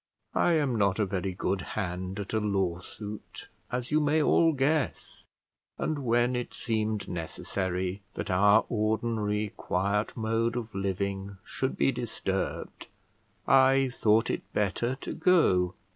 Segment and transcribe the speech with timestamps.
[0.33, 5.27] I am not a very good hand at a lawsuit, as you may all guess;
[5.77, 12.87] and when it seemed necessary that our ordinary quiet mode of living should be disturbed,
[13.45, 15.75] I thought it better to go.